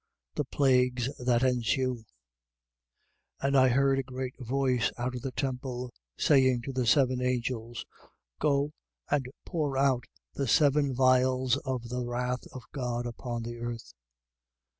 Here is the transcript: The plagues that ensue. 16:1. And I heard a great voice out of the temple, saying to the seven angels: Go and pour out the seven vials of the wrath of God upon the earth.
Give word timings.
The 0.33 0.45
plagues 0.45 1.11
that 1.23 1.43
ensue. 1.43 1.97
16:1. 1.97 2.05
And 3.43 3.55
I 3.55 3.67
heard 3.67 3.99
a 3.99 4.01
great 4.01 4.33
voice 4.39 4.91
out 4.97 5.13
of 5.13 5.21
the 5.21 5.31
temple, 5.31 5.93
saying 6.17 6.63
to 6.63 6.73
the 6.73 6.87
seven 6.87 7.21
angels: 7.21 7.85
Go 8.39 8.71
and 9.11 9.27
pour 9.45 9.77
out 9.77 10.05
the 10.33 10.47
seven 10.47 10.95
vials 10.95 11.57
of 11.57 11.89
the 11.89 12.03
wrath 12.03 12.47
of 12.51 12.63
God 12.71 13.05
upon 13.05 13.43
the 13.43 13.57
earth. 13.59 13.93